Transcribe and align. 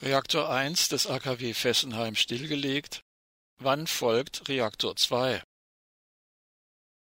Reaktor 0.00 0.48
1 0.48 0.90
des 0.90 1.08
AKW 1.08 1.54
Fessenheim 1.54 2.14
stillgelegt. 2.14 3.02
Wann 3.60 3.88
folgt 3.88 4.48
Reaktor 4.48 4.94
2? 4.94 5.42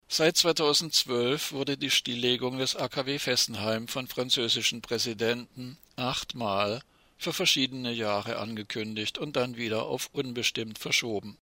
Seit 0.09 0.35
2012 0.35 1.53
wurde 1.53 1.77
die 1.77 1.89
Stilllegung 1.89 2.57
des 2.57 2.75
AKW 2.75 3.17
Fessenheim 3.17 3.87
von 3.87 4.09
französischen 4.09 4.81
Präsidenten 4.81 5.77
achtmal 5.95 6.83
für 7.17 7.31
verschiedene 7.31 7.93
Jahre 7.93 8.39
angekündigt 8.39 9.17
und 9.17 9.37
dann 9.37 9.55
wieder 9.55 9.83
auf 9.83 10.09
unbestimmt 10.11 10.77
verschoben. 10.77 11.37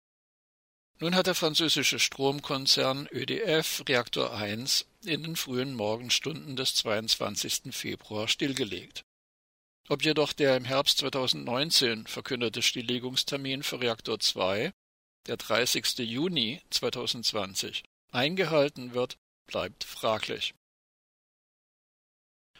Nun 0.99 1.15
hat 1.15 1.25
der 1.25 1.33
französische 1.33 1.97
Stromkonzern 1.97 3.09
ÖDF 3.11 3.81
Reaktor 3.87 4.35
1 4.35 4.85
in 5.03 5.23
den 5.23 5.35
frühen 5.35 5.73
Morgenstunden 5.73 6.55
des 6.55 6.75
22. 6.75 7.73
Februar 7.75 8.27
stillgelegt. 8.27 9.03
Ob 9.91 10.03
jedoch 10.03 10.33
der 10.33 10.55
im 10.55 10.65
Herbst 10.65 10.99
2019 10.99 12.05
verkündete 12.05 12.61
Stilllegungstermin 12.61 13.63
für 13.63 13.81
Reaktor 13.81 14.19
2, 14.19 14.71
der 15.25 15.37
30. 15.37 15.97
Juni 15.99 16.61
2020, 16.69 17.83
eingehalten 18.11 18.93
wird, 18.93 19.17
bleibt 19.47 19.83
fraglich. 19.83 20.53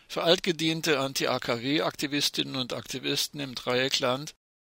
Für 0.08 0.24
altgediente 0.24 1.00
Anti-AKW-Aktivistinnen 1.00 2.56
und 2.56 2.74
Aktivisten 2.74 3.40
im 3.40 3.54
Dreieckland 3.54 4.34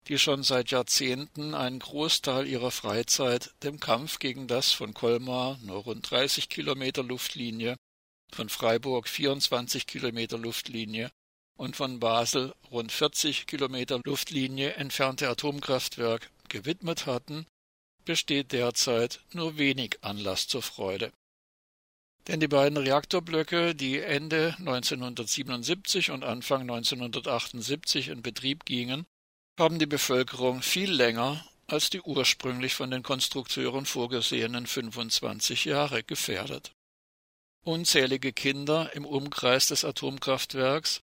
die 0.09 0.19
schon 0.19 0.43
seit 0.43 0.71
Jahrzehnten 0.71 1.55
einen 1.55 1.79
Großteil 1.79 2.47
ihrer 2.47 2.71
Freizeit 2.71 3.55
dem 3.63 3.79
Kampf 3.81 4.19
gegen 4.19 4.49
das 4.49 4.73
von 4.73 4.95
Colmar 4.95 5.59
nur 5.63 5.85
rund 5.85 6.11
30 6.11 6.49
Kilometer 6.49 7.03
Luftlinie, 7.03 7.77
von 8.33 8.49
Freiburg 8.49 9.09
24 9.09 9.87
Kilometer 9.87 10.39
Luftlinie 10.39 11.11
und 11.61 11.77
von 11.77 12.01
Basel 12.01 12.55
rund 12.71 12.91
40 12.91 13.47
Kilometer 13.47 14.01
Luftlinie 14.07 14.73
entfernte 14.77 15.29
Atomkraftwerk 15.29 16.31
gewidmet 16.49 17.05
hatten, 17.05 17.47
besteht 18.07 18.53
derzeit 18.53 19.21
nur 19.35 19.59
wenig 19.59 19.99
Anlass 20.01 20.49
zur 20.49 20.63
Freude. 20.63 21.13
Denn 22.29 22.41
die 22.41 22.49
beiden 22.49 22.79
Reaktorblöcke, 22.79 23.75
die 23.75 23.99
Ende 23.99 24.55
1977 24.59 26.11
und 26.11 26.25
Anfang 26.25 26.63
1978 26.63 28.09
in 28.09 28.23
Betrieb 28.23 28.65
gingen, 28.65 29.05
haben 29.59 29.79
die 29.79 29.87
Bevölkerung 29.87 30.63
viel 30.63 30.91
länger 30.91 31.45
als 31.67 31.91
die 31.91 32.01
ursprünglich 32.01 32.75
von 32.75 32.91
den 32.91 33.03
Konstrukteuren 33.03 33.85
vorgesehenen 33.85 34.67
25 34.67 35.67
Jahre 35.67 36.03
gefährdet. 36.05 36.73
Unzählige 37.67 38.33
Kinder 38.33 38.95
im 38.95 39.05
Umkreis 39.05 39.67
des 39.67 39.85
Atomkraftwerks, 39.85 41.03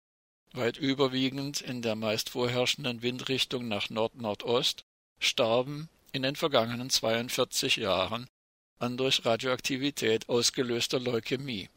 weit 0.53 0.77
überwiegend 0.77 1.61
in 1.61 1.81
der 1.81 1.95
meist 1.95 2.29
vorherrschenden 2.29 3.01
Windrichtung 3.01 3.67
nach 3.67 3.89
Nord-Nordost, 3.89 4.83
starben 5.19 5.89
in 6.11 6.23
den 6.23 6.35
vergangenen 6.35 6.89
42 6.89 7.77
Jahren 7.77 8.27
an 8.79 8.97
durch 8.97 9.25
Radioaktivität 9.25 10.29
ausgelöster 10.29 10.99
Leukämie. 10.99 11.69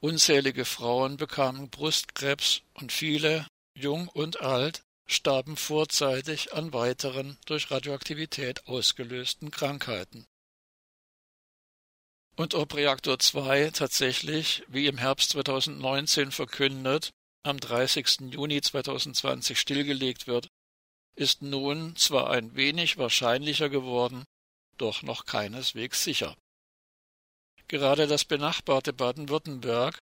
Unzählige 0.00 0.64
Frauen 0.64 1.16
bekamen 1.16 1.70
Brustkrebs 1.70 2.62
und 2.74 2.92
viele, 2.92 3.46
jung 3.74 4.08
und 4.08 4.40
alt, 4.40 4.82
starben 5.06 5.56
vorzeitig 5.56 6.52
an 6.52 6.72
weiteren 6.72 7.38
durch 7.46 7.70
Radioaktivität 7.70 8.66
ausgelösten 8.66 9.50
Krankheiten. 9.50 10.26
Und 12.36 12.54
ob 12.54 12.74
Reaktor 12.74 13.18
2 13.18 13.70
tatsächlich, 13.70 14.64
wie 14.68 14.86
im 14.86 14.98
Herbst 14.98 15.30
2019 15.30 16.32
verkündet, 16.32 17.10
am 17.44 17.60
30. 17.60 18.32
Juni 18.32 18.60
2020 18.60 19.58
stillgelegt 19.58 20.26
wird, 20.26 20.48
ist 21.16 21.42
nun 21.42 21.94
zwar 21.96 22.30
ein 22.30 22.56
wenig 22.56 22.98
wahrscheinlicher 22.98 23.68
geworden, 23.68 24.24
doch 24.78 25.02
noch 25.02 25.26
keineswegs 25.26 26.02
sicher. 26.02 26.36
Gerade 27.68 28.06
das 28.06 28.24
benachbarte 28.24 28.92
Baden-Württemberg 28.92 29.98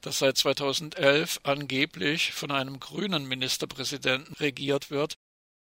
das 0.00 0.18
seit 0.18 0.36
2011 0.36 1.40
angeblich 1.42 2.32
von 2.32 2.50
einem 2.50 2.80
grünen 2.80 3.26
Ministerpräsidenten 3.26 4.34
regiert 4.34 4.90
wird, 4.90 5.14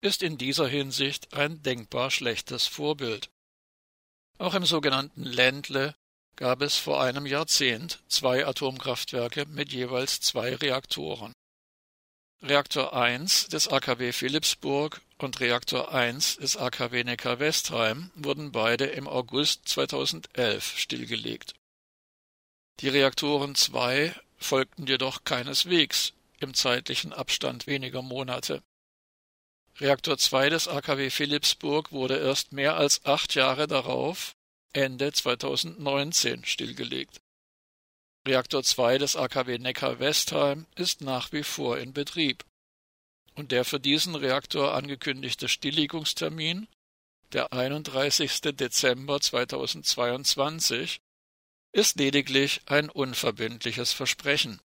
ist 0.01 0.23
in 0.23 0.38
dieser 0.38 0.67
Hinsicht 0.67 1.34
ein 1.34 1.61
denkbar 1.61 2.11
schlechtes 2.11 2.67
Vorbild. 2.67 3.29
Auch 4.38 4.53
im 4.53 4.66
sogenannten 4.66 5.23
Ländle 5.23 5.96
gab 6.35 6.62
es 6.62 6.78
vor 6.78 7.01
einem 7.01 7.25
Jahrzehnt 7.25 8.00
zwei 8.09 8.46
Atomkraftwerke 8.46 9.46
mit 9.46 9.72
jeweils 9.72 10.19
zwei 10.19 10.56
Reaktoren. 10.56 11.34
Reaktor 12.41 12.94
1 12.94 13.47
des 13.47 13.69
AKW 13.69 14.12
Philipsburg 14.12 15.01
und 15.18 15.40
Reaktor 15.40 15.94
1 15.94 16.38
des 16.38 16.57
AKW 16.57 17.06
Neckar-Westheim 17.06 18.12
wurden 18.16 18.51
beide 18.51 18.85
im 18.85 19.07
August 19.07 19.69
2011 19.69 20.78
stillgelegt. 20.78 21.53
Die 22.81 22.90
Reaktoren 22.90 23.56
2 23.56 24.13
folgten 24.38 24.85
jedoch 24.85 25.23
keineswegs 25.23 26.12
im 26.40 26.53
zeitlichen 26.53 27.13
Abstand 27.13 27.67
weniger 27.67 28.02
Monate. 28.02 28.62
Reaktor 29.81 30.17
2 30.17 30.49
des 30.49 30.69
AKW 30.69 31.09
Philipsburg 31.09 31.91
wurde 31.91 32.17
erst 32.17 32.53
mehr 32.53 32.77
als 32.77 33.03
acht 33.03 33.35
Jahre 33.35 33.67
darauf, 33.67 34.37
Ende 34.71 35.11
2019, 35.11 36.45
stillgelegt. 36.45 37.19
Reaktor 38.25 38.63
2 38.63 38.99
des 38.99 39.17
AKW 39.17 39.57
Neckar-Westheim 39.57 40.65
ist 40.75 41.01
nach 41.01 41.33
wie 41.33 41.43
vor 41.43 41.77
in 41.77 41.91
Betrieb. 41.91 42.45
Und 43.33 43.51
der 43.51 43.65
für 43.65 43.81
diesen 43.81 44.15
Reaktor 44.15 44.73
angekündigte 44.73 45.49
Stilllegungstermin, 45.49 46.69
der 47.33 47.51
31. 47.51 48.39
Dezember 48.55 49.19
2022, 49.19 51.01
ist 51.73 51.97
lediglich 51.97 52.61
ein 52.67 52.89
unverbindliches 52.89 53.91
Versprechen. 53.91 54.61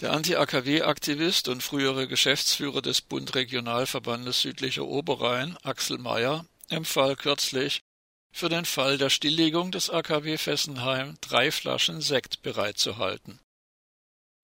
Der 0.00 0.12
Anti-AKW-Aktivist 0.12 1.48
und 1.48 1.62
frühere 1.62 2.06
Geschäftsführer 2.06 2.82
des 2.82 3.00
Bund 3.00 3.34
Regionalverbandes 3.34 4.42
Südlicher 4.42 4.84
Oberrhein, 4.84 5.56
Axel 5.62 5.96
Mayer, 5.96 6.44
empfahl 6.68 7.16
kürzlich, 7.16 7.80
für 8.30 8.50
den 8.50 8.66
Fall 8.66 8.98
der 8.98 9.08
Stilllegung 9.08 9.72
des 9.72 9.88
AKW 9.88 10.36
Fessenheim 10.36 11.16
drei 11.22 11.50
Flaschen 11.50 12.02
Sekt 12.02 12.42
bereitzuhalten. 12.42 13.40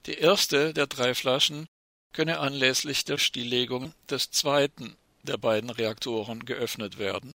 Die 0.07 0.15
erste 0.15 0.73
der 0.73 0.87
drei 0.87 1.15
Flaschen 1.15 1.67
könne 2.15 2.39
anlässlich 2.39 3.05
der 3.05 3.19
Stilllegung 3.19 3.93
des 4.09 4.31
zweiten 4.31 4.97
der 5.23 5.37
beiden 5.37 5.69
Reaktoren 5.69 6.47
geöffnet 6.47 6.99
werden. 6.99 7.31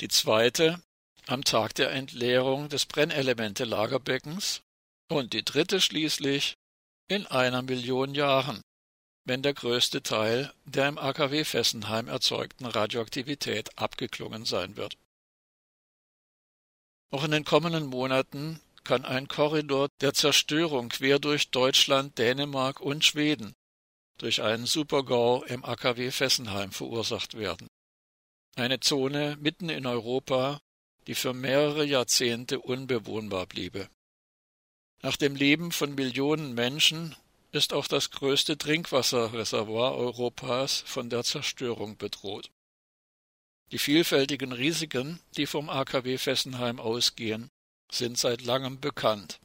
Die 0.00 0.08
zweite 0.08 0.80
am 1.26 1.44
Tag 1.44 1.74
der 1.74 1.90
Entleerung 1.90 2.70
des 2.70 2.86
Brennelemente-Lagerbeckens 2.86 4.62
und 5.08 5.34
die 5.34 5.44
dritte 5.44 5.82
schließlich 5.82 6.56
in 7.08 7.26
einer 7.26 7.62
Million 7.62 8.14
Jahren, 8.14 8.62
wenn 9.24 9.42
der 9.42 9.54
größte 9.54 10.02
Teil 10.02 10.52
der 10.64 10.88
im 10.88 10.98
AKW 10.98 11.44
Fessenheim 11.44 12.08
erzeugten 12.08 12.66
Radioaktivität 12.66 13.78
abgeklungen 13.78 14.44
sein 14.44 14.76
wird. 14.76 14.96
Auch 17.10 17.24
in 17.24 17.30
den 17.30 17.44
kommenden 17.44 17.86
Monaten 17.86 18.60
kann 18.84 19.04
ein 19.04 19.28
Korridor 19.28 19.88
der 20.00 20.14
Zerstörung 20.14 20.88
quer 20.88 21.18
durch 21.18 21.50
Deutschland, 21.50 22.18
Dänemark 22.18 22.80
und 22.80 23.04
Schweden 23.04 23.54
durch 24.18 24.42
einen 24.42 24.66
Supergau 24.66 25.44
im 25.44 25.64
AKW 25.64 26.10
Fessenheim 26.10 26.72
verursacht 26.72 27.34
werden. 27.34 27.68
Eine 28.56 28.80
Zone 28.80 29.36
mitten 29.40 29.68
in 29.68 29.86
Europa, 29.86 30.60
die 31.06 31.14
für 31.14 31.34
mehrere 31.34 31.84
Jahrzehnte 31.84 32.60
unbewohnbar 32.60 33.46
bliebe. 33.46 33.88
Nach 35.06 35.16
dem 35.16 35.36
Leben 35.36 35.70
von 35.70 35.94
Millionen 35.94 36.54
Menschen 36.54 37.14
ist 37.52 37.72
auch 37.72 37.86
das 37.86 38.10
größte 38.10 38.58
Trinkwasserreservoir 38.58 39.94
Europas 39.94 40.82
von 40.84 41.10
der 41.10 41.22
Zerstörung 41.22 41.96
bedroht. 41.96 42.50
Die 43.70 43.78
vielfältigen 43.78 44.50
Risiken, 44.50 45.20
die 45.36 45.46
vom 45.46 45.70
AKW 45.70 46.18
Fessenheim 46.18 46.80
ausgehen, 46.80 47.50
sind 47.88 48.18
seit 48.18 48.42
langem 48.42 48.80
bekannt. 48.80 49.38